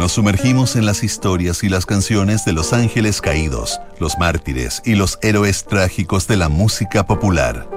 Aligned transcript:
Nos 0.00 0.12
sumergimos 0.12 0.76
en 0.76 0.86
las 0.86 1.04
historias 1.04 1.62
y 1.62 1.68
las 1.68 1.84
canciones 1.84 2.46
de 2.46 2.54
los 2.54 2.72
ángeles 2.72 3.20
caídos, 3.20 3.82
los 3.98 4.16
mártires 4.16 4.80
y 4.86 4.94
los 4.94 5.18
héroes 5.20 5.66
trágicos 5.66 6.26
de 6.26 6.38
la 6.38 6.48
música 6.48 7.04
popular. 7.04 7.68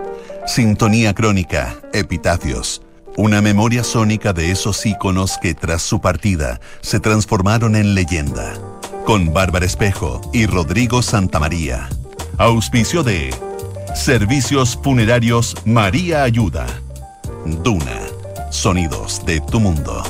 Sintonía 0.48 1.14
crónica, 1.14 1.76
epitafios. 1.92 2.82
Una 3.18 3.42
memoria 3.42 3.84
sónica 3.84 4.32
de 4.32 4.52
esos 4.52 4.86
íconos 4.86 5.38
que 5.38 5.54
tras 5.54 5.82
su 5.82 6.00
partida 6.00 6.62
se 6.80 7.02
transformaron 7.02 7.76
en 7.76 7.94
leyenda. 7.94 8.54
Con 9.06 9.34
Bárbara 9.34 9.66
Espejo 9.66 10.22
y 10.32 10.46
Rodrigo 10.46 11.02
Santamaría. 11.02 11.90
Auspicio 12.38 13.04
de 13.04 13.36
Servicios 13.96 14.80
Funerarios 14.82 15.58
María 15.66 16.24
Ayuda. 16.24 16.68
Duna. 17.46 18.00
Sonidos 18.50 19.26
de 19.26 19.42
tu 19.42 19.60
mundo. 19.60 20.02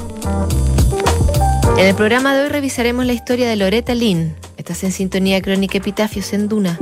En 1.71 1.79
el 1.87 1.95
programa 1.95 2.35
de 2.35 2.43
hoy 2.43 2.49
revisaremos 2.49 3.05
la 3.05 3.13
historia 3.13 3.49
de 3.49 3.55
Loretta 3.55 3.95
Lynn. 3.95 4.35
Estás 4.57 4.83
en 4.83 4.91
sintonía 4.91 5.41
crónica 5.41 5.77
Epitafios 5.77 6.33
en 6.33 6.47
Duna. 6.47 6.77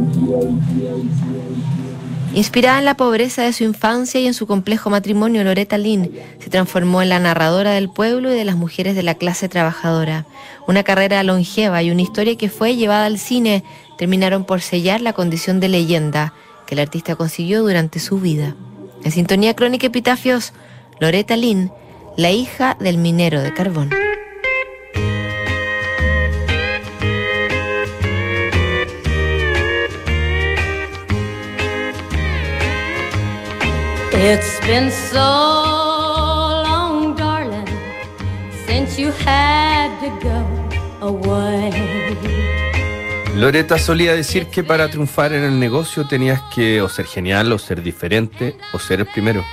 Inspirada 2.34 2.80
en 2.80 2.86
la 2.86 2.98
pobreza 2.98 3.44
de 3.44 3.54
su 3.54 3.64
infancia 3.64 4.20
y 4.20 4.28
en 4.28 4.34
su 4.34 4.48
complejo 4.48 4.90
matrimonio, 4.90 5.44
Loretta 5.44 5.78
Lynn 5.78 6.12
se 6.40 6.50
transformó 6.50 7.02
en 7.02 7.10
la 7.10 7.20
narradora 7.20 7.72
del 7.72 7.90
pueblo 7.90 8.34
y 8.34 8.36
de 8.36 8.44
las 8.44 8.58
mujeres 8.58 8.96
de 8.96 9.04
la 9.04 9.16
clase 9.16 9.48
trabajadora. 9.48 10.26
Una 10.68 10.84
carrera 10.84 11.24
longeva 11.24 11.82
y 11.84 11.92
una 11.92 12.02
historia 12.02 12.36
que 12.36 12.50
fue 12.50 12.76
llevada 12.76 13.06
al 13.06 13.20
cine 13.20 13.64
terminaron 13.98 14.46
por 14.46 14.62
sellar 14.62 15.00
la 15.00 15.14
condición 15.14 15.60
de 15.60 15.70
leyenda 15.70 16.34
que 16.66 16.76
el 16.76 16.80
artista 16.80 17.16
consiguió 17.16 17.62
durante 17.62 18.00
su 18.00 18.20
vida. 18.20 18.56
En 19.04 19.12
sintonía 19.12 19.56
crónica 19.56 19.88
Epitafios, 19.88 20.54
Loretta 21.00 21.38
Lynn, 21.38 21.72
la 22.18 22.32
hija 22.32 22.76
del 22.80 22.98
minero 22.98 23.42
de 23.42 23.54
carbón. 23.54 23.90
It's 34.24 34.60
been 34.68 34.92
so 34.92 35.18
long, 35.18 37.16
darling, 37.16 37.66
since 38.68 39.02
you 39.02 39.12
had 39.26 39.90
to 40.00 40.10
go 40.22 41.08
away. 41.08 41.72
Loreta 43.36 43.80
solía 43.80 44.14
decir 44.14 44.46
que 44.46 44.64
para 44.64 44.90
triunfar 44.92 45.34
en 45.34 45.44
el 45.44 45.60
negocio 45.60 46.08
tenías 46.08 46.40
que 46.54 46.84
o 46.84 46.88
ser 46.88 47.08
genial, 47.08 47.52
o 47.52 47.58
ser 47.58 47.82
diferente, 47.82 48.56
o 48.74 48.78
ser 48.78 49.00
el 49.00 49.08
primero. 49.08 49.44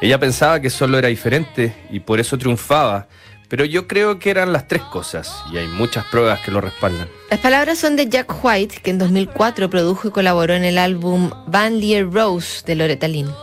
Ella 0.00 0.20
pensaba 0.20 0.60
que 0.60 0.70
solo 0.70 0.96
era 0.96 1.08
diferente 1.08 1.74
y 1.90 1.98
por 1.98 2.20
eso 2.20 2.38
triunfaba, 2.38 3.08
pero 3.48 3.64
yo 3.64 3.88
creo 3.88 4.20
que 4.20 4.30
eran 4.30 4.52
las 4.52 4.68
tres 4.68 4.82
cosas 4.82 5.42
y 5.52 5.56
hay 5.56 5.66
muchas 5.66 6.04
pruebas 6.04 6.38
que 6.38 6.52
lo 6.52 6.60
respaldan. 6.60 7.08
Las 7.32 7.40
palabras 7.40 7.78
son 7.78 7.96
de 7.96 8.08
Jack 8.08 8.32
White, 8.44 8.76
que 8.80 8.90
en 8.90 8.98
2004 8.98 9.68
produjo 9.68 10.06
y 10.06 10.10
colaboró 10.12 10.54
en 10.54 10.62
el 10.62 10.78
álbum 10.78 11.32
Van 11.48 11.80
Leer 11.80 12.08
Rose 12.08 12.62
de 12.64 12.76
Loretta 12.76 13.08
Lynn. 13.08 13.34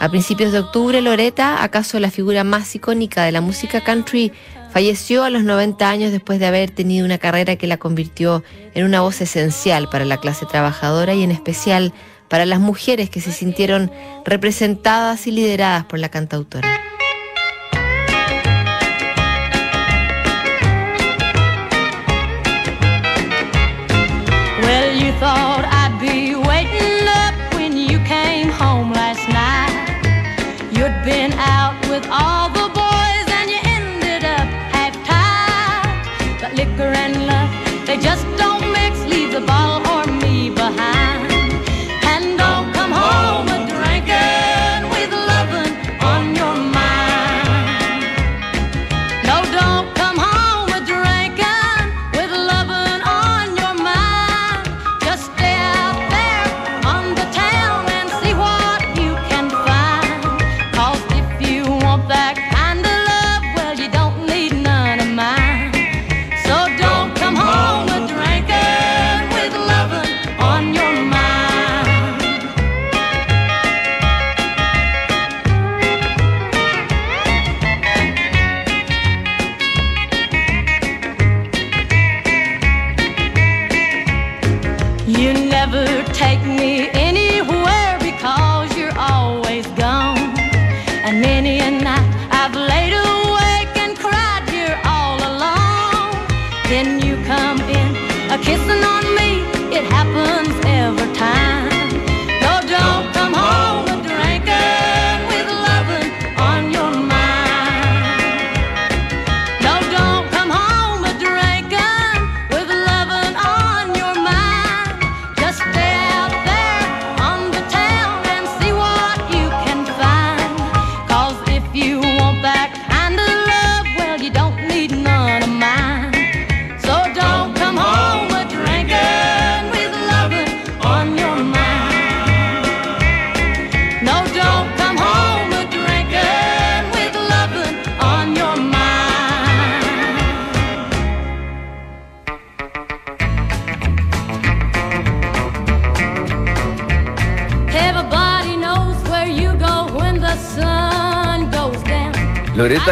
A 0.00 0.08
principios 0.08 0.52
de 0.52 0.60
octubre, 0.60 1.00
Loretta, 1.02 1.64
acaso 1.64 1.98
la 1.98 2.12
figura 2.12 2.44
más 2.44 2.72
icónica 2.74 3.24
de 3.24 3.32
la 3.32 3.40
música 3.40 3.80
country, 3.80 4.32
falleció 4.70 5.24
a 5.24 5.30
los 5.30 5.42
90 5.42 5.90
años 5.90 6.12
después 6.12 6.38
de 6.38 6.46
haber 6.46 6.70
tenido 6.70 7.04
una 7.04 7.18
carrera 7.18 7.56
que 7.56 7.66
la 7.66 7.78
convirtió 7.78 8.44
en 8.74 8.84
una 8.84 9.00
voz 9.00 9.20
esencial 9.20 9.88
para 9.88 10.04
la 10.04 10.18
clase 10.18 10.46
trabajadora 10.46 11.14
y 11.14 11.24
en 11.24 11.32
especial 11.32 11.92
para 12.28 12.46
las 12.46 12.60
mujeres 12.60 13.10
que 13.10 13.20
se 13.20 13.32
sintieron 13.32 13.90
representadas 14.24 15.26
y 15.26 15.32
lideradas 15.32 15.84
por 15.84 15.98
la 15.98 16.10
cantautora. 16.10 16.87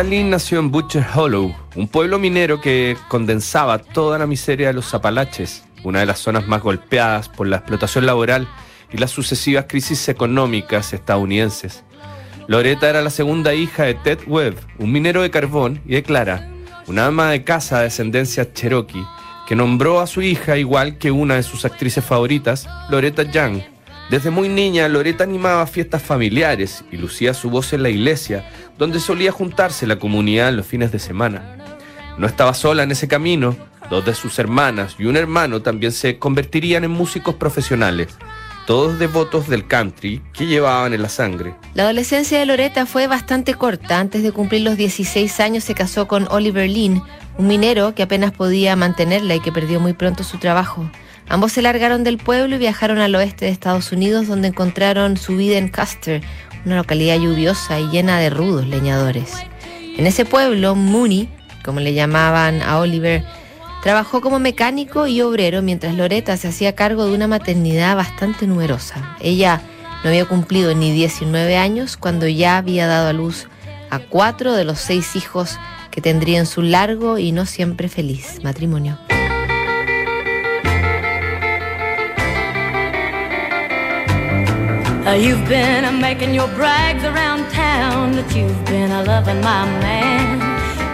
Lynn 0.03 0.31
nació 0.31 0.59
en 0.59 0.71
Butcher 0.71 1.07
Hollow, 1.15 1.55
un 1.75 1.89
pueblo 1.89 2.19
minero 2.19 2.61
que 2.61 2.97
condensaba 3.09 3.79
toda 3.79 4.19
la 4.19 4.27
miseria 4.27 4.67
de 4.67 4.73
los 4.75 4.93
Apalaches, 4.93 5.65
una 5.85 6.01
de 6.01 6.07
las 6.07 6.19
zonas 6.19 6.47
más 6.47 6.63
golpeadas 6.63 7.29
por 7.31 7.47
la 7.47 7.57
explotación 7.57 8.05
laboral 8.05 8.47
y 8.93 8.99
las 8.99 9.11
sucesivas 9.11 9.67
crisis 9.69 10.09
económicas 10.09 10.93
estadounidenses. 10.93 11.83
Loretta 12.47 12.91
era 12.91 13.01
la 13.01 13.11
segunda 13.11 13.55
hija 13.55 13.85
de 13.85 13.95
Ted 13.95 14.21
Webb, 14.27 14.57
un 14.79 14.93
minero 14.93 15.23
de 15.23 15.31
carbón, 15.31 15.81
y 15.87 15.95
de 15.95 16.03
Clara, 16.03 16.49
una 16.87 17.07
ama 17.07 17.31
de 17.31 17.43
casa 17.43 17.81
de 17.81 17.87
ascendencia 17.87 18.53
cherokee, 18.53 19.07
que 19.49 19.57
nombró 19.57 20.01
a 20.01 20.07
su 20.07 20.21
hija 20.21 20.59
igual 20.59 20.99
que 20.99 21.11
una 21.11 21.37
de 21.37 21.43
sus 21.43 21.65
actrices 21.65 22.05
favoritas, 22.05 22.69
Loretta 22.91 23.23
Young. 23.23 23.63
Desde 24.11 24.31
muy 24.31 24.49
niña, 24.49 24.89
Loretta 24.89 25.25
animaba 25.25 25.67
fiestas 25.67 26.01
familiares 26.01 26.85
y 26.93 26.97
lucía 26.97 27.35
su 27.35 27.51
voz 27.51 27.73
en 27.73 27.83
la 27.83 27.89
iglesia, 27.89 28.49
donde 28.79 29.01
solía 29.01 29.33
juntarse 29.33 29.87
la 29.87 29.99
comunidad 29.99 30.49
en 30.49 30.57
los 30.57 30.67
fines 30.67 30.93
de 30.93 30.99
semana. 30.99 31.57
No 32.19 32.27
estaba 32.27 32.55
sola 32.55 32.83
en 32.83 32.93
ese 32.93 33.09
camino, 33.09 33.57
dos 33.91 34.05
de 34.05 34.15
sus 34.15 34.39
hermanas 34.39 34.97
y 34.99 35.05
un 35.05 35.17
hermano 35.17 35.63
también 35.63 35.93
se 35.93 36.19
convertirían 36.19 36.85
en 36.85 36.91
músicos 36.91 37.35
profesionales, 37.35 38.09
todos 38.67 38.99
devotos 38.99 39.49
del 39.49 39.67
country 39.67 40.23
que 40.33 40.47
llevaban 40.47 40.93
en 40.93 41.03
la 41.03 41.09
sangre. 41.09 41.55
La 41.75 41.85
adolescencia 41.85 42.39
de 42.39 42.47
Loretta 42.47 42.85
fue 42.85 43.07
bastante 43.07 43.55
corta. 43.55 44.01
Antes 44.01 44.23
de 44.23 44.33
cumplir 44.33 44.63
los 44.63 44.77
16 44.77 45.39
años 45.41 45.65
se 45.65 45.75
casó 45.75 46.09
con 46.09 46.27
Oliver 46.31 46.69
Lynn, 46.69 47.03
un 47.39 47.47
minero 47.47 47.95
que 47.95 48.03
apenas 48.03 48.33
podía 48.33 48.75
mantenerla 48.77 49.37
y 49.37 49.41
que 49.41 49.53
perdió 49.53 49.79
muy 49.79 49.93
pronto 49.93 50.25
su 50.25 50.39
trabajo. 50.39 50.91
Ambos 51.29 51.53
se 51.53 51.63
largaron 51.63 52.05
del 52.05 52.19
pueblo 52.19 52.55
y 52.55 52.59
viajaron 52.59 52.99
al 52.99 53.15
oeste 53.15 53.47
de 53.47 53.51
Estados 53.51 53.91
Unidos 53.91 54.29
donde 54.29 54.49
encontraron 54.49 55.17
su 55.17 55.37
vida 55.37 55.59
en 55.59 55.69
Custer, 55.69 56.23
una 56.67 56.77
localidad 56.77 57.17
lluviosa 57.19 57.81
y 57.81 57.89
llena 57.89 58.19
de 58.19 58.29
rudos 58.29 58.67
leñadores. 58.67 59.33
En 59.97 60.07
ese 60.07 60.25
pueblo, 60.25 60.75
Mooney, 60.75 61.29
como 61.65 61.81
le 61.81 61.95
llamaban 61.95 62.61
a 62.61 62.79
Oliver, 62.81 63.25
trabajó 63.83 64.21
como 64.21 64.41
mecánico 64.41 65.07
y 65.07 65.23
obrero 65.23 65.63
mientras 65.63 65.95
Loretta 65.95 66.37
se 66.37 66.49
hacía 66.49 66.75
cargo 66.75 67.07
de 67.07 67.15
una 67.15 67.29
maternidad 67.29 67.97
bastante 67.97 68.47
numerosa. 68.47 69.17
Ella 69.21 69.63
no 70.03 70.11
había 70.11 70.27
cumplido 70.27 70.75
ni 70.75 70.93
19 70.93 71.57
años 71.57 71.97
cuando 71.97 72.27
ya 72.27 72.59
había 72.59 72.87
dado 72.87 73.09
a 73.09 73.13
luz 73.13 73.47
a 73.91 74.01
cuatro 74.01 74.53
de 74.53 74.65
los 74.65 74.81
seis 74.81 75.17
hijos 75.17 75.59
que 75.91 76.01
tendrían 76.01 76.47
su 76.47 76.63
largo 76.63 77.17
y 77.17 77.33
no 77.33 77.47
siempre 77.47 77.89
feliz 77.89 78.43
matrimonio. 78.43 78.99
Uh, 85.07 85.13
you've 85.13 85.49
been 85.49 86.01
making 86.01 86.35
your 86.35 86.49
brags 86.49 87.05
around 87.05 87.49
town 87.53 88.11
that 88.11 88.35
you've 88.35 88.65
been 88.65 88.91
a 88.91 89.05
loving 89.05 89.41
my 89.41 89.65
man. 89.79 90.41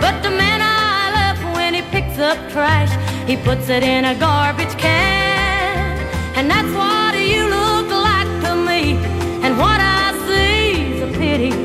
But 0.02 0.22
the 0.22 0.28
man 0.28 0.60
I 0.60 1.32
love 1.32 1.54
when 1.54 1.72
he 1.72 1.80
picks 1.80 2.18
up 2.18 2.36
trash, 2.50 2.92
he 3.26 3.38
puts 3.38 3.70
it 3.70 3.82
in 3.82 4.04
a 4.04 4.14
garbage 4.14 4.76
can. 4.76 5.96
And 6.36 6.50
that's 6.50 6.68
what 6.76 7.16
you 7.16 7.48
look 7.48 7.88
like 7.88 8.28
to 8.44 8.54
me. 8.54 9.00
And 9.44 9.56
what 9.56 9.80
I 9.80 10.12
see 10.28 10.92
is 10.92 11.00
a 11.08 11.18
pity. 11.18 11.56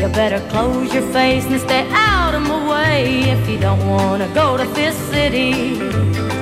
You 0.00 0.06
better 0.14 0.38
close 0.50 0.94
your 0.94 1.06
face 1.10 1.46
and 1.46 1.60
stay 1.60 1.84
out 1.90 2.32
of 2.32 2.42
my 2.42 2.60
way 2.70 3.22
if 3.22 3.48
you 3.50 3.58
don't 3.58 3.84
want 3.88 4.22
to 4.22 4.28
go 4.34 4.56
to 4.56 4.66
Fifth 4.66 5.02
City. 5.10 6.37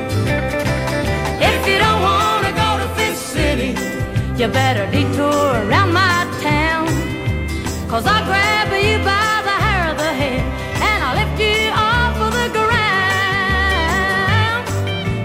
You 4.38 4.49
better 4.49 4.85
detour 4.91 5.65
around 5.65 5.93
my 5.94 6.27
town. 6.43 6.87
Cause 7.88 8.05
I'll 8.06 8.25
grab 8.27 8.69
you 8.69 8.99
by 8.99 9.43
the 9.49 9.56
hair 9.65 9.91
of 9.91 9.97
the 9.97 10.12
head 10.12 10.44
and 10.88 11.03
I'll 11.05 11.17
lift 11.17 11.41
you 11.41 11.71
off 11.73 12.21
of 12.21 12.33
the 12.35 12.49
ground. 12.53 12.77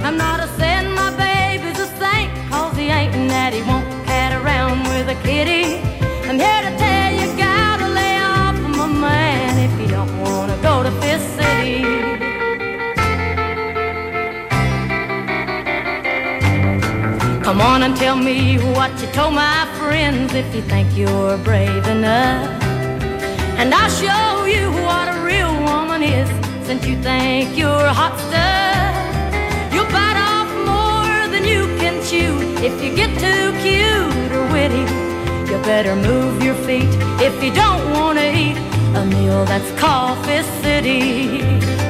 I'm 0.06 0.16
not 0.16 0.40
a 0.40 0.48
saying 0.58 0.94
my 0.96 1.12
baby's 1.18 1.78
a 1.78 1.88
saint, 2.00 2.31
cause 2.50 2.78
he 2.78 2.86
ain't 2.86 3.13
and 3.13 3.30
that 3.30 3.54
he 3.54 3.62
won't 3.63 3.86
cat 4.06 4.31
around 4.42 4.88
with 4.88 5.10
a 5.10 5.16
kitty. 5.24 5.81
I'm 6.30 6.40
here 6.40 6.62
to 6.62 6.72
tell 6.78 7.12
you, 7.12 7.28
gotta 7.36 7.90
lay 7.90 8.18
off 8.18 8.56
of 8.56 8.69
my 8.78 8.88
man 8.88 9.60
if 9.60 9.78
you 9.81 9.88
don't 9.88 10.18
wanna 10.22 10.56
go 10.62 10.84
to 10.84 10.92
Fifth 11.02 11.28
City. 11.36 11.84
Come 17.44 17.60
on 17.60 17.84
and 17.84 17.98
tell 17.98 18.16
me 18.16 18.58
what 18.58 18.90
told 19.13 19.34
my 19.34 19.68
friends 19.78 20.34
if 20.34 20.56
you 20.56 20.62
think 20.62 20.88
you're 20.96 21.38
brave 21.40 21.86
enough. 21.88 22.50
And 23.60 23.74
I'll 23.74 23.90
show 23.90 24.46
you 24.46 24.72
what 24.84 25.06
a 25.13 25.18
real 25.25 25.54
woman 25.69 26.02
is 26.02 26.30
since 26.66 26.86
you 26.86 26.96
think 27.02 27.58
you're 27.58 27.88
hot 28.00 28.16
stuff. 28.28 28.94
You'll 29.74 29.92
bite 29.92 30.19
off 30.31 30.50
more 30.72 31.28
than 31.34 31.44
you 31.44 31.66
can 31.81 31.96
chew 32.10 32.34
if 32.63 32.81
you 32.84 32.96
get 32.96 33.12
too 33.19 33.52
cute 33.62 34.31
or 34.31 34.46
witty. 34.54 34.86
You 35.50 35.58
better 35.63 35.96
move 35.96 36.42
your 36.42 36.56
feet 36.68 36.92
if 37.19 37.44
you 37.44 37.52
don't 37.54 37.92
want 37.92 38.18
to 38.18 38.28
eat 38.34 38.58
a 38.96 39.06
meal 39.06 39.44
that's 39.46 39.72
Coffee 39.80 40.44
City. 40.62 41.81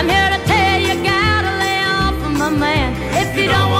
I'm 0.00 0.08
tell 0.08 0.80
you, 0.80 1.02
gotta 1.04 1.58
lay 1.58 1.78
off 1.84 2.24
of 2.24 2.32
my 2.32 2.48
man 2.48 2.94
if 3.22 3.36
you 3.36 3.48
don't. 3.48 3.70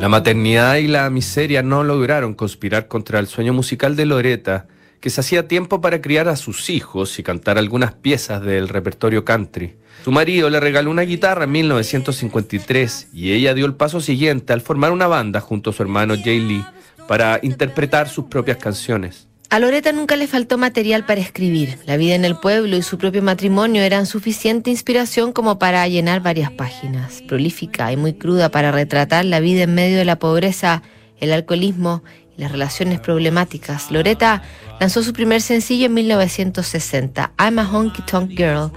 La 0.00 0.10
maternidad 0.10 0.76
y 0.76 0.86
la 0.86 1.10
miseria 1.10 1.64
no 1.64 1.82
lograron 1.82 2.34
conspirar 2.34 2.86
contra 2.86 3.18
el 3.18 3.26
sueño 3.26 3.52
musical 3.52 3.96
de 3.96 4.06
Loretta, 4.06 4.68
que 5.00 5.10
se 5.10 5.20
hacía 5.20 5.48
tiempo 5.48 5.80
para 5.80 6.00
criar 6.00 6.28
a 6.28 6.36
sus 6.36 6.70
hijos 6.70 7.18
y 7.18 7.22
cantar 7.22 7.58
algunas 7.58 7.92
piezas 7.94 8.42
del 8.42 8.68
repertorio 8.68 9.24
country. 9.24 9.76
Su 10.04 10.12
marido 10.12 10.50
le 10.50 10.60
regaló 10.60 10.90
una 10.90 11.02
guitarra 11.02 11.44
en 11.44 11.52
1953 11.52 13.08
y 13.12 13.32
ella 13.32 13.54
dio 13.54 13.66
el 13.66 13.74
paso 13.74 14.00
siguiente 14.00 14.52
al 14.52 14.60
formar 14.60 14.92
una 14.92 15.06
banda 15.06 15.40
junto 15.40 15.70
a 15.70 15.72
su 15.72 15.82
hermano 15.82 16.14
Jay 16.22 16.40
Lee 16.40 16.64
para 17.08 17.40
interpretar 17.42 18.08
sus 18.08 18.26
propias 18.26 18.58
canciones. 18.58 19.28
A 19.48 19.60
Loretta 19.60 19.92
nunca 19.92 20.16
le 20.16 20.26
faltó 20.26 20.58
material 20.58 21.06
para 21.06 21.20
escribir. 21.20 21.78
La 21.86 21.96
vida 21.96 22.16
en 22.16 22.24
el 22.24 22.36
pueblo 22.36 22.76
y 22.76 22.82
su 22.82 22.98
propio 22.98 23.22
matrimonio 23.22 23.82
eran 23.82 24.06
suficiente 24.06 24.70
inspiración 24.70 25.32
como 25.32 25.58
para 25.58 25.86
llenar 25.86 26.20
varias 26.20 26.50
páginas. 26.50 27.22
Prolífica 27.28 27.92
y 27.92 27.96
muy 27.96 28.14
cruda 28.14 28.48
para 28.48 28.72
retratar 28.72 29.24
la 29.24 29.38
vida 29.38 29.62
en 29.62 29.74
medio 29.74 29.98
de 29.98 30.04
la 30.04 30.18
pobreza, 30.18 30.82
el 31.20 31.32
alcoholismo 31.32 32.02
y 32.36 32.42
las 32.42 32.50
relaciones 32.50 32.98
problemáticas. 32.98 33.92
Loretta 33.92 34.42
lanzó 34.80 35.02
su 35.02 35.12
primer 35.12 35.40
sencillo 35.40 35.86
en 35.86 35.94
1960, 35.94 37.32
I'm 37.38 37.58
a 37.58 37.64
Honky 37.64 38.02
Tonk 38.02 38.30
Girl. 38.30 38.70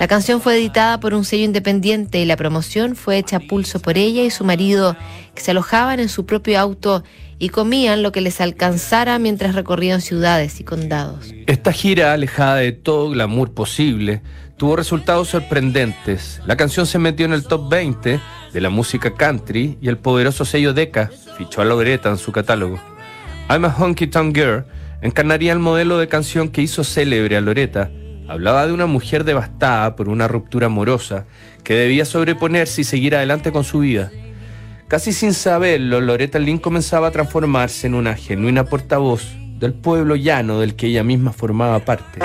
La 0.00 0.08
canción 0.08 0.40
fue 0.40 0.56
editada 0.56 0.98
por 0.98 1.14
un 1.14 1.24
sello 1.24 1.44
independiente 1.44 2.18
y 2.18 2.24
la 2.24 2.36
promoción 2.36 2.96
fue 2.96 3.18
hecha 3.18 3.36
a 3.36 3.40
pulso 3.40 3.78
por 3.80 3.96
ella 3.96 4.22
y 4.22 4.30
su 4.30 4.44
marido, 4.44 4.96
que 5.34 5.42
se 5.42 5.52
alojaban 5.52 6.00
en 6.00 6.08
su 6.08 6.26
propio 6.26 6.58
auto 6.58 7.04
y 7.38 7.50
comían 7.50 8.02
lo 8.02 8.10
que 8.10 8.20
les 8.20 8.40
alcanzara 8.40 9.18
mientras 9.18 9.54
recorrían 9.54 10.00
ciudades 10.00 10.58
y 10.60 10.64
condados. 10.64 11.32
Esta 11.46 11.72
gira, 11.72 12.12
alejada 12.12 12.56
de 12.56 12.72
todo 12.72 13.10
glamour 13.10 13.52
posible, 13.52 14.22
tuvo 14.56 14.76
resultados 14.76 15.28
sorprendentes. 15.28 16.40
La 16.46 16.56
canción 16.56 16.86
se 16.86 16.98
metió 16.98 17.26
en 17.26 17.32
el 17.32 17.44
top 17.44 17.68
20 17.70 18.20
de 18.52 18.60
la 18.60 18.70
música 18.70 19.14
country 19.14 19.78
y 19.80 19.88
el 19.88 19.98
poderoso 19.98 20.44
sello 20.44 20.74
Decca 20.74 21.10
fichó 21.38 21.60
a 21.60 21.64
Loretta 21.64 22.08
en 22.08 22.18
su 22.18 22.32
catálogo. 22.32 22.80
I'm 23.48 23.64
a 23.64 23.68
Honky 23.68 24.06
Tonk 24.06 24.34
Girl 24.34 24.64
encarnaría 25.02 25.52
el 25.52 25.58
modelo 25.58 25.98
de 25.98 26.08
canción 26.08 26.48
que 26.48 26.62
hizo 26.62 26.84
célebre 26.84 27.36
a 27.36 27.40
Loretta. 27.40 27.90
Hablaba 28.28 28.66
de 28.66 28.72
una 28.72 28.86
mujer 28.86 29.24
devastada 29.24 29.96
por 29.96 30.08
una 30.08 30.28
ruptura 30.28 30.66
amorosa 30.66 31.26
que 31.62 31.74
debía 31.74 32.04
sobreponerse 32.04 32.80
y 32.80 32.84
seguir 32.84 33.14
adelante 33.14 33.52
con 33.52 33.64
su 33.64 33.80
vida. 33.80 34.10
Casi 34.88 35.12
sin 35.12 35.34
saberlo, 35.34 36.00
Loretta 36.00 36.38
Lynn 36.38 36.58
comenzaba 36.58 37.08
a 37.08 37.10
transformarse 37.10 37.86
en 37.86 37.94
una 37.94 38.14
genuina 38.14 38.64
portavoz 38.64 39.24
del 39.58 39.72
pueblo 39.72 40.16
llano 40.16 40.60
del 40.60 40.76
que 40.76 40.86
ella 40.86 41.02
misma 41.02 41.32
formaba 41.32 41.80
parte. 41.80 42.20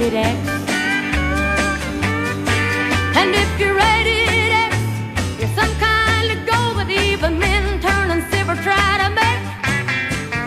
Rated 0.00 0.18
X. 0.18 0.48
And 3.16 3.34
if 3.34 3.60
you're 3.60 3.74
rated 3.74 4.52
X, 4.52 4.76
you're 5.38 5.54
some 5.54 5.74
kind 5.78 6.30
of 6.32 6.38
gold, 6.46 6.76
but 6.76 6.90
even 6.90 7.38
men 7.38 7.80
turn 7.80 8.10
and 8.10 8.22
silver 8.32 8.56
try 8.62 8.90
to 9.02 9.08
make. 9.20 9.44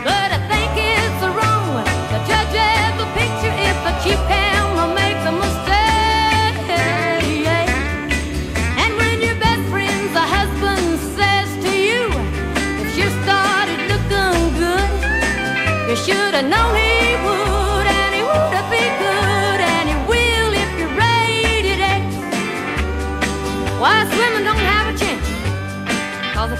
But 0.04 0.30
I 0.38 0.40
think 0.50 0.72
it's 0.76 1.22
wrong 1.38 1.86
to 2.12 2.18
judge 2.30 2.56
every 2.82 3.08
picture 3.18 3.54
if 3.70 3.78
a 3.90 3.94
cheap 4.04 4.20
camera 4.28 4.88
makes 5.02 5.24
a 5.32 5.34
mistake. 5.44 6.70
And 8.82 8.92
when 8.98 9.22
your 9.22 9.36
best 9.36 9.64
friend's 9.70 10.16
a 10.16 10.26
husband 10.38 11.00
says 11.18 11.50
to 11.64 11.72
you, 11.90 12.04
if 12.84 12.98
you 12.98 13.08
started 13.22 13.80
looking 13.92 14.42
good, 14.58 14.90
you 15.90 15.96
should 15.96 16.34
have 16.34 16.46
known 16.46 16.93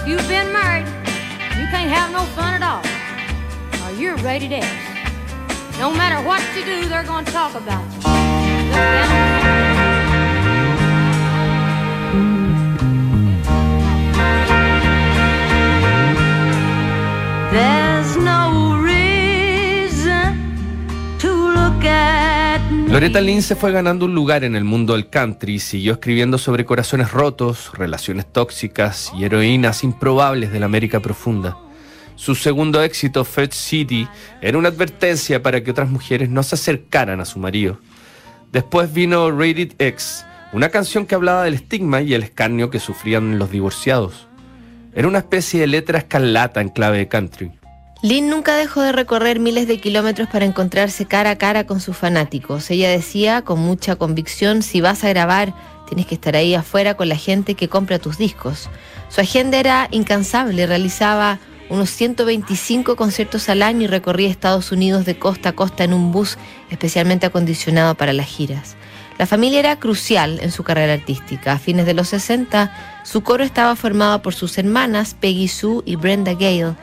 you've 0.06 0.28
been 0.28 0.52
married, 0.52 0.86
you 1.58 1.66
can't 1.68 1.90
have 1.90 2.12
no 2.12 2.24
fun 2.36 2.54
at 2.54 2.62
all. 2.62 2.84
Or 3.84 3.92
you're 3.98 4.16
rated 4.16 4.52
X. 4.52 4.66
No 5.78 5.90
matter 5.90 6.24
what 6.26 6.42
you 6.54 6.64
do, 6.64 6.88
they're 6.88 7.04
gonna 7.04 7.30
talk 7.30 7.54
about 7.54 7.84
you. 7.94 8.00
There's 17.50 18.16
no 18.16 18.76
reason 18.82 20.36
to 21.18 21.32
look 21.32 21.84
at. 21.84 22.13
Loretta 22.94 23.20
Lynn 23.20 23.42
se 23.42 23.56
fue 23.56 23.72
ganando 23.72 24.04
un 24.04 24.14
lugar 24.14 24.44
en 24.44 24.54
el 24.54 24.62
mundo 24.62 24.92
del 24.92 25.10
country 25.10 25.54
y 25.54 25.58
siguió 25.58 25.94
escribiendo 25.94 26.38
sobre 26.38 26.64
corazones 26.64 27.10
rotos, 27.10 27.72
relaciones 27.74 28.24
tóxicas 28.32 29.10
y 29.18 29.24
heroínas 29.24 29.82
improbables 29.82 30.52
de 30.52 30.60
la 30.60 30.66
América 30.66 31.00
profunda. 31.00 31.58
Su 32.14 32.36
segundo 32.36 32.80
éxito, 32.84 33.24
Fed 33.24 33.50
City, 33.50 34.06
era 34.40 34.58
una 34.58 34.68
advertencia 34.68 35.42
para 35.42 35.64
que 35.64 35.72
otras 35.72 35.90
mujeres 35.90 36.30
no 36.30 36.44
se 36.44 36.54
acercaran 36.54 37.20
a 37.20 37.24
su 37.24 37.40
marido. 37.40 37.80
Después 38.52 38.92
vino 38.92 39.28
Rated 39.28 39.72
X, 39.76 40.24
una 40.52 40.68
canción 40.68 41.04
que 41.04 41.16
hablaba 41.16 41.42
del 41.42 41.54
estigma 41.54 42.00
y 42.00 42.14
el 42.14 42.22
escarnio 42.22 42.70
que 42.70 42.78
sufrían 42.78 43.40
los 43.40 43.50
divorciados. 43.50 44.28
Era 44.94 45.08
una 45.08 45.18
especie 45.18 45.58
de 45.58 45.66
letra 45.66 45.98
escarlata 45.98 46.60
en 46.60 46.68
clave 46.68 46.98
de 46.98 47.08
country. 47.08 47.50
Lynn 48.04 48.28
nunca 48.28 48.54
dejó 48.54 48.82
de 48.82 48.92
recorrer 48.92 49.40
miles 49.40 49.66
de 49.66 49.80
kilómetros 49.80 50.28
para 50.28 50.44
encontrarse 50.44 51.06
cara 51.06 51.30
a 51.30 51.38
cara 51.38 51.64
con 51.64 51.80
sus 51.80 51.96
fanáticos. 51.96 52.70
Ella 52.70 52.90
decía 52.90 53.40
con 53.40 53.60
mucha 53.60 53.96
convicción, 53.96 54.60
si 54.60 54.82
vas 54.82 55.04
a 55.04 55.08
grabar, 55.08 55.54
tienes 55.88 56.04
que 56.04 56.16
estar 56.16 56.36
ahí 56.36 56.54
afuera 56.54 56.98
con 56.98 57.08
la 57.08 57.16
gente 57.16 57.54
que 57.54 57.70
compra 57.70 57.98
tus 57.98 58.18
discos. 58.18 58.68
Su 59.08 59.22
agenda 59.22 59.58
era 59.58 59.88
incansable, 59.90 60.66
realizaba 60.66 61.38
unos 61.70 61.88
125 61.88 62.94
conciertos 62.94 63.48
al 63.48 63.62
año 63.62 63.84
y 63.84 63.86
recorría 63.86 64.28
Estados 64.28 64.70
Unidos 64.70 65.06
de 65.06 65.18
costa 65.18 65.48
a 65.48 65.52
costa 65.54 65.82
en 65.84 65.94
un 65.94 66.12
bus 66.12 66.36
especialmente 66.68 67.24
acondicionado 67.24 67.94
para 67.94 68.12
las 68.12 68.26
giras. 68.26 68.76
La 69.16 69.24
familia 69.24 69.60
era 69.60 69.78
crucial 69.78 70.40
en 70.42 70.50
su 70.50 70.62
carrera 70.62 70.92
artística. 70.92 71.52
A 71.52 71.58
fines 71.58 71.86
de 71.86 71.94
los 71.94 72.08
60, 72.08 73.00
su 73.02 73.22
coro 73.22 73.44
estaba 73.44 73.74
formado 73.76 74.20
por 74.20 74.34
sus 74.34 74.58
hermanas 74.58 75.14
Peggy 75.18 75.48
Sue 75.48 75.82
y 75.86 75.96
Brenda 75.96 76.34
Gale. 76.34 76.74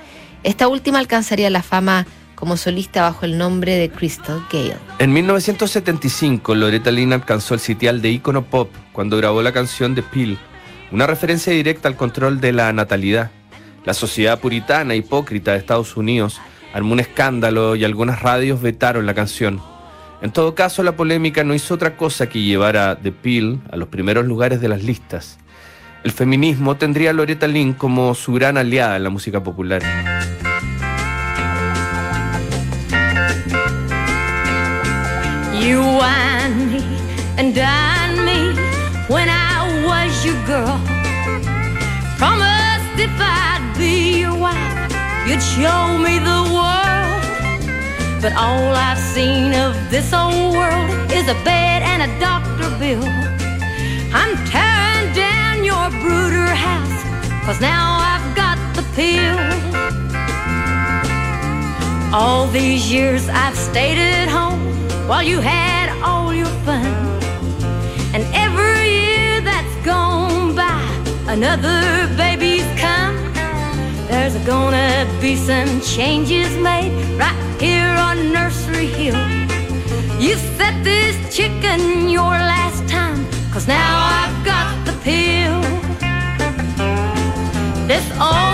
Esta 0.43 0.67
última 0.67 1.00
alcanzaría 1.00 1.50
la 1.50 1.62
fama 1.62 2.07
como 2.33 2.57
solista 2.57 3.03
bajo 3.03 3.25
el 3.25 3.38
nombre 3.38 3.75
de 3.75 3.91
Crystal 3.91 4.43
Gale. 4.51 4.77
En 4.98 5.13
1975, 5.13 6.55
Loretta 6.55 6.89
Lynn 6.89 7.13
alcanzó 7.13 7.53
el 7.53 7.60
sitial 7.60 8.01
de 8.01 8.10
ícono 8.10 8.43
pop 8.43 8.71
cuando 8.91 9.17
grabó 9.17 9.43
la 9.43 9.51
canción 9.51 9.93
The 9.93 10.01
Pill, 10.01 10.39
una 10.91 11.05
referencia 11.05 11.53
directa 11.53 11.88
al 11.88 11.95
control 11.95 12.41
de 12.41 12.53
la 12.53 12.74
natalidad. 12.74 13.29
La 13.86 13.93
sociedad 13.93 14.39
puritana 14.39 14.95
hipócrita 14.95 15.51
de 15.51 15.60
Estados 15.60 15.95
Unidos 15.95 16.41
armó 16.74 16.93
un 16.93 17.00
escándalo 17.00 17.75
y 17.75 17.83
algunas 17.83 18.24
radios 18.24 18.60
vetaron 18.60 19.05
la 19.05 19.13
canción. 19.13 19.62
En 20.24 20.31
todo 20.31 20.55
caso, 20.55 20.81
la 20.81 20.95
polémica 20.95 21.43
no 21.43 21.53
hizo 21.53 21.75
otra 21.75 21.95
cosa 21.95 22.29
que 22.29 22.41
llevar 22.41 22.77
a 22.77 22.95
The 22.95 23.12
Pill 23.12 23.62
a 23.71 23.77
los 23.77 23.89
primeros 23.89 24.25
lugares 24.25 24.60
de 24.62 24.69
las 24.69 24.81
listas. 24.81 25.38
El 26.03 26.12
feminismo 26.12 26.77
tendría 26.77 27.12
a 27.12 27.13
Loretta 27.13 27.48
Lynn 27.48 27.74
como 27.74 28.15
su 28.15 28.33
gran 28.33 28.57
aliada 28.57 28.98
en 28.98 29.03
la 29.03 29.12
música 29.12 29.43
popular. 29.43 29.83
You 35.62 35.80
wine 35.80 36.72
me 36.72 36.82
and 37.38 37.53
dine 37.53 38.25
me 38.25 38.39
when 39.13 39.30
I 39.30 39.86
was 39.86 40.25
your 40.25 40.34
girl. 40.48 40.82
Promised 42.18 42.98
if 42.98 43.13
I'd 43.20 43.75
be 43.77 44.22
your 44.22 44.36
wife, 44.36 44.89
you'd 45.27 45.39
show 45.39 46.00
me 46.00 46.18
the 46.18 46.41
world. 46.58 47.22
But 48.24 48.34
all 48.34 48.74
I've 48.74 48.98
seen 48.98 49.53
of 49.53 49.75
this 49.91 50.12
old 50.12 50.56
world 50.56 50.89
is 51.12 51.27
a 51.27 51.38
bed 51.46 51.84
and 51.84 52.01
a 52.10 52.20
doctor 52.20 52.68
bill. 52.80 53.06
I'm 54.18 54.34
tearing 54.50 55.13
down 55.13 55.63
your 55.63 55.91
brooder 56.01 56.56
house, 56.68 57.03
cause 57.46 57.62
now 57.62 58.00
I've 58.01 58.36
got 58.36 58.58
the 58.75 58.84
pill. 58.98 59.38
All 62.12 62.48
these 62.48 62.91
years 62.91 63.30
I've 63.30 63.56
stayed 63.56 64.00
at 64.00 64.27
home 64.27 64.71
while 65.08 65.24
you 65.24 65.39
had 65.39 65.89
all 66.03 66.34
your 66.34 66.53
fun. 66.65 66.86
And 68.13 68.24
every 68.34 68.89
year 68.89 69.41
that's 69.41 69.75
gone 69.86 70.55
by, 70.55 70.84
another 71.27 72.08
baby's 72.17 72.67
come. 72.79 73.15
There's 74.08 74.36
gonna 74.46 75.08
be 75.22 75.36
some 75.36 75.81
changes 75.81 76.50
made 76.58 76.91
right 77.17 77.39
here 77.60 77.93
on 78.08 78.31
Nursery 78.31 78.88
Hill. 78.88 79.22
You 80.20 80.36
set 80.58 80.84
this 80.84 81.15
chicken 81.36 82.10
your 82.10 82.36
last 82.53 82.88
time, 82.89 83.25
cause 83.51 83.67
now 83.67 83.91
I've 84.20 84.46
got 84.46 84.86
the 84.86 84.93
pill. 85.03 85.62
This 87.88 88.05
old 88.20 88.50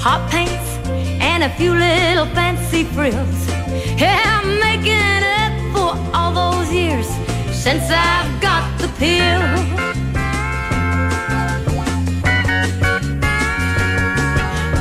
hot 0.00 0.30
pants, 0.30 0.68
and 1.20 1.44
a 1.44 1.50
few 1.58 1.74
little 1.74 2.24
fancy 2.34 2.84
frills. 2.84 3.40
Yeah, 4.00 4.18
I'm 4.38 4.48
making 4.58 5.20
it 5.38 5.52
for 5.74 5.92
all 6.16 6.32
those 6.32 6.72
years 6.72 7.06
since 7.52 7.84
I've 7.90 8.40
got 8.40 8.64
the 8.80 8.88
pill. 9.00 9.42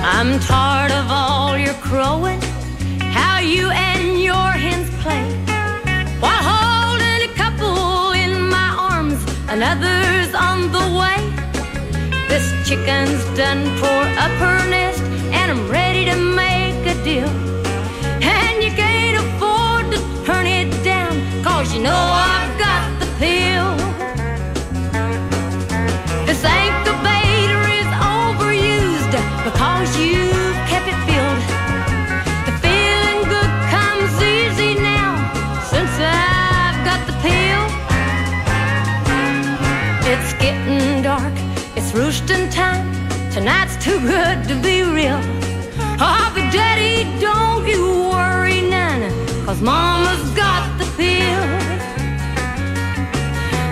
I'm 0.02 0.40
tired 0.40 0.94
of 0.94 1.05
all 1.12 1.58
your 1.58 1.77
crowing, 1.90 2.42
how 3.18 3.40
you 3.40 3.70
and 3.72 4.22
your 4.22 4.51
hens 4.66 4.90
play. 5.03 5.27
While 6.22 6.44
holding 6.51 7.29
a 7.29 7.34
couple 7.36 8.14
in 8.14 8.50
my 8.50 8.70
arms, 8.90 9.20
another's 9.50 10.34
on 10.34 10.72
the 10.72 10.79
way. 10.98 10.99
Chicken's 12.70 13.25
done 13.36 13.66
tore 13.79 14.05
up 14.24 14.29
her 14.38 14.70
nest, 14.70 15.01
and 15.34 15.50
I'm 15.50 15.68
ready 15.72 16.05
to 16.05 16.16
make 16.16 16.75
a 16.86 16.94
deal. 17.03 17.27
And 18.22 18.64
you 18.64 18.70
can't 18.70 19.18
afford 19.18 19.92
to 19.92 19.98
turn 20.24 20.46
it 20.46 20.70
down, 20.84 21.44
cause 21.44 21.74
you 21.74 21.82
know 21.82 21.96
I've 21.96 22.28
too 44.00 44.07
good 44.07 44.44
to 44.48 44.55
be 44.62 44.81
real. 44.83 45.20
Oh, 46.01 46.31
but 46.33 46.51
daddy, 46.51 47.03
don't 47.20 47.68
you 47.68 48.09
worry 48.09 48.62
none, 48.62 49.12
cause 49.46 49.62
mama's 49.62 50.29
got 50.35 50.77
the 50.77 50.85
pill. 50.98 51.44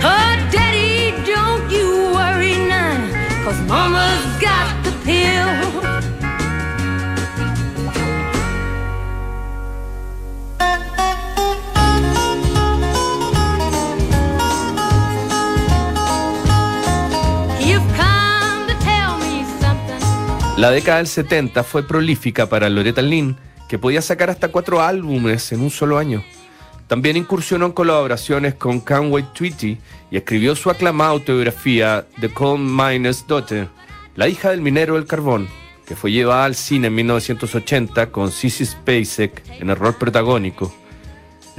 Oh, 0.04 0.50
daddy, 0.52 1.12
don't 1.26 1.70
you 1.72 2.12
worry 2.14 2.56
none, 2.68 3.12
cause 3.44 3.60
mama's 3.68 4.42
got 4.42 4.84
the 4.84 4.92
pill. 5.06 6.17
La 20.58 20.72
década 20.72 20.98
del 20.98 21.06
70 21.06 21.64
fue 21.64 21.88
prolífica 21.88 22.50
para 22.50 22.68
Loretta 22.68 23.04
Lynn, 23.04 23.38
que 23.70 23.78
podía 23.78 24.02
sacar 24.02 24.32
hasta 24.32 24.48
cuatro 24.48 24.82
álbumes 24.82 25.52
en 25.52 25.62
un 25.62 25.70
solo 25.70 26.00
año. 26.00 26.24
También 26.88 27.16
incursionó 27.16 27.68
en 27.68 27.74
colaboraciones 27.74 28.56
con 28.56 28.80
Conway 28.80 29.24
Twitty 29.36 29.78
y 30.10 30.18
escribió 30.18 30.56
su 30.56 30.72
aclamada 30.72 31.12
autobiografía 31.12 32.08
The 32.20 32.30
Coal 32.30 32.58
Miner's 32.58 33.28
Daughter, 33.28 33.68
la 34.16 34.28
hija 34.28 34.50
del 34.50 34.62
minero 34.62 34.96
del 34.96 35.06
carbón, 35.06 35.48
que 35.86 35.96
fue 35.96 36.12
llevada 36.12 36.46
al 36.46 36.56
cine 36.56 36.88
en 36.88 36.96
1980 36.96 38.10
con 38.10 38.32
Sissy 38.32 38.66
Spacek 38.66 39.44
en 39.60 39.70
el 39.70 39.76
rol 39.76 39.94
protagónico. 39.94 40.74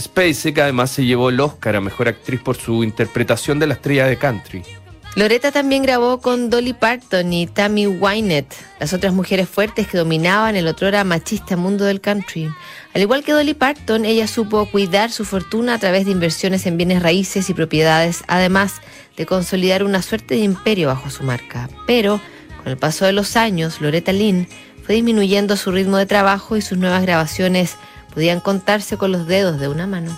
Spacek 0.00 0.58
además 0.58 0.90
se 0.90 1.04
llevó 1.04 1.28
el 1.28 1.38
Oscar 1.38 1.76
a 1.76 1.80
Mejor 1.80 2.08
Actriz 2.08 2.40
por 2.40 2.56
su 2.56 2.82
interpretación 2.82 3.61
de 3.61 3.68
la 3.68 3.74
estrella 3.74 4.06
de 4.06 4.16
country. 4.16 4.64
Loretta 5.14 5.51
también 5.51 5.83
grabó 5.83 6.21
con 6.21 6.49
Dolly 6.49 6.75
Parton 6.75 7.33
y 7.33 7.47
Tammy 7.47 7.87
Wynette, 7.87 8.55
las 8.79 8.92
otras 8.92 9.12
mujeres 9.12 9.49
fuertes 9.49 9.88
que 9.88 9.99
dominaban 9.99 10.55
el 10.55 10.68
otrora 10.68 11.03
machista 11.03 11.57
mundo 11.57 11.85
del 11.85 12.01
country. 12.01 12.49
Al 12.94 13.03
igual 13.03 13.25
que 13.25 13.33
Dolly 13.33 13.55
Parton, 13.55 14.05
ella 14.05 14.29
supo 14.29 14.66
cuidar 14.71 15.11
su 15.11 15.25
fortuna 15.25 15.75
a 15.75 15.79
través 15.79 16.05
de 16.05 16.12
inversiones 16.12 16.66
en 16.66 16.77
bienes 16.77 17.03
raíces 17.03 17.51
y 17.51 17.55
propiedades, 17.55 18.23
además 18.29 18.75
de 19.16 19.27
consolidar 19.27 19.83
una 19.83 20.03
suerte 20.03 20.35
de 20.35 20.40
imperio 20.40 20.88
bajo 20.88 21.11
su 21.11 21.25
marca. 21.25 21.68
Pero, 21.87 22.21
con 22.59 22.68
el 22.68 22.77
paso 22.77 23.05
de 23.05 23.12
los 23.12 23.37
años, 23.37 23.81
Loretta 23.81 24.12
Lynn 24.12 24.47
fue 24.85 24.94
disminuyendo 24.94 25.57
su 25.57 25.73
ritmo 25.73 25.97
de 25.97 26.07
trabajo 26.07 26.57
y 26.57 26.62
sus 26.62 26.79
nuevas 26.79 27.03
grabaciones 27.03 27.77
podían 28.14 28.40
contarse 28.40 28.97
con 28.97 29.11
los 29.11 29.27
dedos 29.27 29.59
de 29.59 29.68
una 29.68 29.87
mano. 29.87 30.16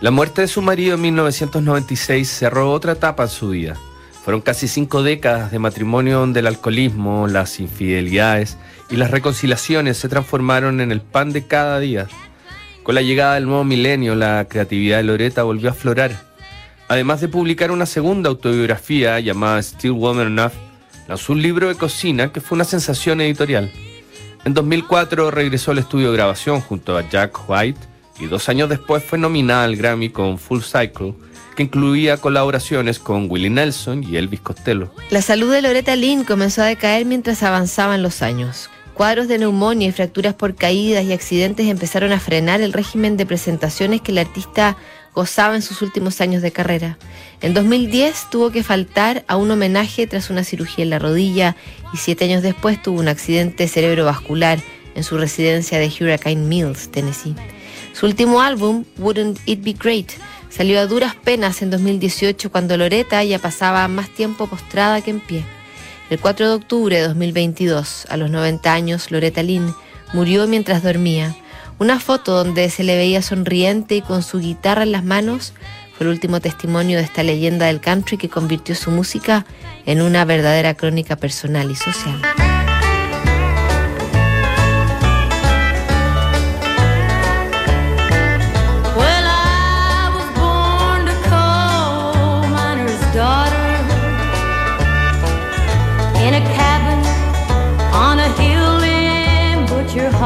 La 0.00 0.10
muerte 0.10 0.42
de 0.42 0.48
su 0.48 0.62
marido 0.62 0.94
en 0.94 1.00
1996 1.00 2.28
cerró 2.28 2.70
otra 2.70 2.92
etapa 2.92 3.24
en 3.24 3.28
su 3.28 3.48
vida. 3.48 3.76
Fueron 4.26 4.40
casi 4.40 4.66
cinco 4.66 5.04
décadas 5.04 5.52
de 5.52 5.60
matrimonio 5.60 6.18
donde 6.18 6.40
el 6.40 6.48
alcoholismo, 6.48 7.28
las 7.28 7.60
infidelidades 7.60 8.58
y 8.90 8.96
las 8.96 9.12
reconciliaciones 9.12 9.98
se 9.98 10.08
transformaron 10.08 10.80
en 10.80 10.90
el 10.90 11.00
pan 11.00 11.32
de 11.32 11.46
cada 11.46 11.78
día. 11.78 12.08
Con 12.82 12.96
la 12.96 13.02
llegada 13.02 13.34
del 13.34 13.46
nuevo 13.46 13.62
milenio, 13.62 14.16
la 14.16 14.44
creatividad 14.48 14.96
de 14.96 15.04
Loretta 15.04 15.44
volvió 15.44 15.68
a 15.68 15.72
aflorar. 15.74 16.10
Además 16.88 17.20
de 17.20 17.28
publicar 17.28 17.70
una 17.70 17.86
segunda 17.86 18.28
autobiografía 18.28 19.20
llamada 19.20 19.62
Still 19.62 19.92
Woman 19.92 20.26
Enough, 20.26 20.54
lanzó 21.06 21.32
un 21.32 21.40
libro 21.40 21.68
de 21.68 21.76
cocina 21.76 22.32
que 22.32 22.40
fue 22.40 22.56
una 22.56 22.64
sensación 22.64 23.20
editorial. 23.20 23.70
En 24.44 24.54
2004 24.54 25.30
regresó 25.30 25.70
al 25.70 25.78
estudio 25.78 26.10
de 26.10 26.16
grabación 26.16 26.60
junto 26.60 26.98
a 26.98 27.08
Jack 27.08 27.48
White 27.48 27.78
y 28.18 28.26
dos 28.26 28.48
años 28.48 28.68
después 28.68 29.02
fue 29.02 29.18
nominada 29.18 29.64
al 29.64 29.76
Grammy 29.76 30.10
con 30.10 30.38
Full 30.38 30.62
Cycle, 30.62 31.14
que 31.54 31.64
incluía 31.64 32.18
colaboraciones 32.18 32.98
con 32.98 33.30
Willie 33.30 33.50
Nelson 33.50 34.04
y 34.04 34.16
Elvis 34.16 34.40
Costello. 34.40 34.92
La 35.10 35.22
salud 35.22 35.52
de 35.52 35.62
Loretta 35.62 35.96
Lynn 35.96 36.24
comenzó 36.24 36.62
a 36.62 36.66
decaer 36.66 37.06
mientras 37.06 37.42
avanzaban 37.42 38.02
los 38.02 38.22
años. 38.22 38.70
Cuadros 38.94 39.28
de 39.28 39.38
neumonía 39.38 39.88
y 39.88 39.92
fracturas 39.92 40.34
por 40.34 40.54
caídas 40.54 41.04
y 41.04 41.12
accidentes 41.12 41.66
empezaron 41.66 42.12
a 42.12 42.20
frenar 42.20 42.60
el 42.62 42.72
régimen 42.72 43.16
de 43.16 43.26
presentaciones 43.26 44.00
que 44.00 44.12
el 44.12 44.18
artista 44.18 44.76
gozaba 45.14 45.54
en 45.54 45.62
sus 45.62 45.82
últimos 45.82 46.20
años 46.20 46.42
de 46.42 46.52
carrera. 46.52 46.98
En 47.40 47.54
2010 47.54 48.30
tuvo 48.30 48.50
que 48.50 48.62
faltar 48.62 49.24
a 49.28 49.36
un 49.36 49.50
homenaje 49.50 50.06
tras 50.06 50.30
una 50.30 50.44
cirugía 50.44 50.84
en 50.84 50.90
la 50.90 50.98
rodilla 50.98 51.56
y 51.92 51.96
siete 51.96 52.24
años 52.24 52.42
después 52.42 52.82
tuvo 52.82 53.00
un 53.00 53.08
accidente 53.08 53.66
cerebrovascular 53.68 54.60
en 54.94 55.04
su 55.04 55.18
residencia 55.18 55.78
de 55.78 55.88
Hurricane 55.88 56.36
Mills, 56.36 56.90
Tennessee. 56.90 57.34
Su 57.98 58.04
último 58.04 58.42
álbum, 58.42 58.84
Wouldn't 58.98 59.38
It 59.46 59.64
Be 59.64 59.72
Great, 59.72 60.10
salió 60.50 60.80
a 60.80 60.86
duras 60.86 61.14
penas 61.14 61.62
en 61.62 61.70
2018 61.70 62.52
cuando 62.52 62.76
Loretta 62.76 63.24
ya 63.24 63.38
pasaba 63.38 63.88
más 63.88 64.10
tiempo 64.10 64.46
postrada 64.48 65.00
que 65.00 65.12
en 65.12 65.20
pie. 65.20 65.42
El 66.10 66.20
4 66.20 66.46
de 66.46 66.54
octubre 66.56 66.94
de 66.94 67.08
2022, 67.08 68.04
a 68.10 68.18
los 68.18 68.30
90 68.30 68.70
años, 68.70 69.10
Loretta 69.10 69.42
Lynn 69.42 69.74
murió 70.12 70.46
mientras 70.46 70.82
dormía. 70.82 71.34
Una 71.78 71.98
foto 71.98 72.34
donde 72.34 72.68
se 72.68 72.84
le 72.84 72.98
veía 72.98 73.22
sonriente 73.22 73.96
y 73.96 74.02
con 74.02 74.22
su 74.22 74.40
guitarra 74.40 74.82
en 74.82 74.92
las 74.92 75.02
manos 75.02 75.54
fue 75.96 76.04
el 76.04 76.12
último 76.12 76.40
testimonio 76.40 76.98
de 76.98 77.04
esta 77.04 77.22
leyenda 77.22 77.64
del 77.64 77.80
country 77.80 78.18
que 78.18 78.28
convirtió 78.28 78.74
su 78.74 78.90
música 78.90 79.46
en 79.86 80.02
una 80.02 80.26
verdadera 80.26 80.74
crónica 80.74 81.16
personal 81.16 81.70
y 81.70 81.76
social. 81.76 82.20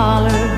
Holler. 0.01 0.50